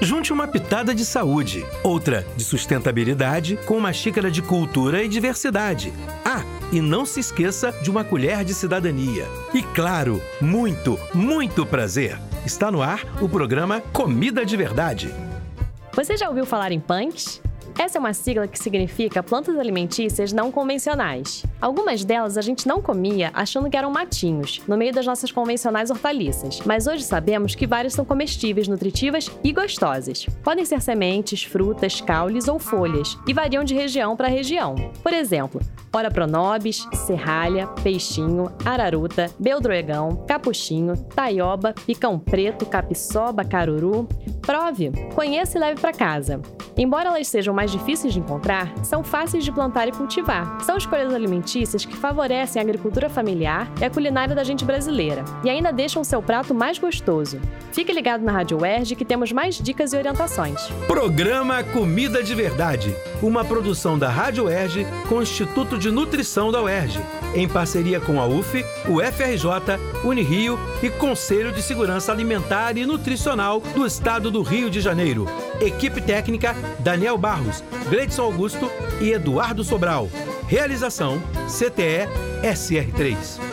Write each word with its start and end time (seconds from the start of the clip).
Junte 0.00 0.30
uma 0.30 0.46
pitada 0.46 0.94
de 0.94 1.04
saúde, 1.06 1.64
outra 1.82 2.26
de 2.36 2.44
sustentabilidade, 2.44 3.58
com 3.64 3.78
uma 3.78 3.92
xícara 3.94 4.30
de 4.30 4.42
cultura 4.42 5.02
e 5.02 5.08
diversidade. 5.08 5.92
Ah, 6.22 6.44
e 6.70 6.80
não 6.82 7.06
se 7.06 7.20
esqueça 7.20 7.72
de 7.82 7.90
uma 7.90 8.04
colher 8.04 8.44
de 8.44 8.52
cidadania. 8.52 9.26
E 9.54 9.62
claro, 9.62 10.20
muito, 10.40 10.98
muito 11.14 11.64
prazer. 11.64 12.18
Está 12.44 12.70
no 12.70 12.82
ar 12.82 13.00
o 13.22 13.28
programa 13.28 13.80
Comida 13.80 14.44
de 14.44 14.56
Verdade. 14.56 15.12
Você 15.94 16.14
já 16.16 16.28
ouviu 16.28 16.44
falar 16.44 16.72
em 16.72 16.80
punks? 16.80 17.40
Essa 17.78 17.98
é 17.98 18.00
uma 18.00 18.14
sigla 18.14 18.48
que 18.48 18.58
significa 18.58 19.22
plantas 19.22 19.58
alimentícias 19.58 20.32
não 20.32 20.50
convencionais. 20.50 21.44
Algumas 21.60 22.04
delas 22.04 22.38
a 22.38 22.40
gente 22.40 22.66
não 22.66 22.80
comia 22.80 23.30
achando 23.34 23.68
que 23.68 23.76
eram 23.76 23.90
matinhos, 23.90 24.62
no 24.66 24.78
meio 24.78 24.94
das 24.94 25.04
nossas 25.04 25.30
convencionais 25.30 25.90
hortaliças, 25.90 26.60
mas 26.64 26.86
hoje 26.86 27.04
sabemos 27.04 27.54
que 27.54 27.66
várias 27.66 27.92
são 27.92 28.04
comestíveis, 28.04 28.66
nutritivas 28.66 29.30
e 29.44 29.52
gostosas. 29.52 30.24
Podem 30.42 30.64
ser 30.64 30.80
sementes, 30.80 31.44
frutas, 31.44 32.00
caules 32.00 32.48
ou 32.48 32.58
folhas, 32.58 33.18
e 33.26 33.34
variam 33.34 33.62
de 33.62 33.74
região 33.74 34.16
para 34.16 34.28
região. 34.28 34.74
Por 35.02 35.12
exemplo, 35.12 35.60
Ora 35.96 36.10
pronobis, 36.10 36.86
serralha, 37.06 37.66
peixinho, 37.82 38.52
araruta, 38.66 39.30
beldroegão, 39.38 40.26
capuchinho, 40.28 40.94
taioba, 40.94 41.72
picão 41.86 42.18
preto, 42.18 42.66
capiçoba, 42.66 43.42
caruru. 43.42 44.06
Prove, 44.42 44.92
conheça 45.14 45.56
e 45.56 45.60
leve 45.62 45.80
para 45.80 45.94
casa. 45.94 46.42
Embora 46.76 47.08
elas 47.08 47.28
sejam 47.28 47.54
mais 47.54 47.65
difíceis 47.70 48.12
de 48.12 48.20
encontrar, 48.20 48.72
são 48.82 49.02
fáceis 49.02 49.44
de 49.44 49.52
plantar 49.52 49.88
e 49.88 49.92
cultivar. 49.92 50.60
São 50.62 50.76
escolhas 50.76 51.14
alimentícias 51.14 51.84
que 51.84 51.96
favorecem 51.96 52.60
a 52.60 52.62
agricultura 52.62 53.08
familiar 53.08 53.70
e 53.80 53.84
a 53.84 53.90
culinária 53.90 54.34
da 54.34 54.44
gente 54.44 54.64
brasileira, 54.64 55.24
e 55.44 55.50
ainda 55.50 55.72
deixam 55.72 56.02
o 56.02 56.04
seu 56.04 56.22
prato 56.22 56.54
mais 56.54 56.78
gostoso. 56.78 57.40
Fique 57.72 57.92
ligado 57.92 58.22
na 58.22 58.32
Rádio 58.32 58.60
UERJ 58.60 58.96
que 58.96 59.04
temos 59.04 59.32
mais 59.32 59.56
dicas 59.56 59.92
e 59.92 59.96
orientações. 59.96 60.60
Programa 60.86 61.62
Comida 61.62 62.22
de 62.22 62.34
Verdade, 62.34 62.94
uma 63.22 63.44
produção 63.44 63.98
da 63.98 64.08
Rádio 64.08 64.44
UERJ 64.44 64.86
com 65.08 65.16
o 65.16 65.22
Instituto 65.22 65.78
de 65.78 65.90
Nutrição 65.90 66.50
da 66.50 66.62
UERJ, 66.62 67.00
em 67.34 67.48
parceria 67.48 68.00
com 68.00 68.20
a 68.20 68.26
UF, 68.26 68.64
o 68.88 69.00
FRJ, 69.00 69.78
Unirio 70.04 70.58
e 70.82 70.88
Conselho 70.88 71.52
de 71.52 71.62
Segurança 71.62 72.12
Alimentar 72.12 72.76
e 72.76 72.86
Nutricional 72.86 73.60
do 73.74 73.84
Estado 73.84 74.30
do 74.30 74.42
Rio 74.42 74.70
de 74.70 74.80
Janeiro. 74.80 75.26
Equipe 75.60 76.00
técnica 76.00 76.54
Daniel 76.80 77.16
Barros, 77.16 77.62
Gleidson 77.88 78.22
Augusto 78.22 78.70
e 79.00 79.12
Eduardo 79.12 79.64
Sobral. 79.64 80.08
Realização 80.48 81.20
CTE 81.48 82.06
SR3. 82.42 83.45